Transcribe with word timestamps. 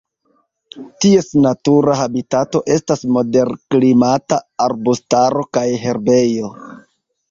Ties 1.05 1.29
natura 1.43 1.99
habitato 1.99 2.63
estas 2.77 3.07
moderklimata 3.19 4.43
arbustaro 4.71 5.49
kaj 5.57 5.69
herbejo. 5.89 6.57